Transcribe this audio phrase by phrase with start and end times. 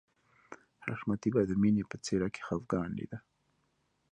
[0.83, 3.17] حشمتي به د مینې په څېره کې خفګان لیده